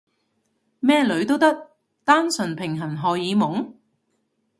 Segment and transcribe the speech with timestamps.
[0.79, 1.69] 咩女都得？
[2.03, 3.75] 單純平衡荷爾蒙？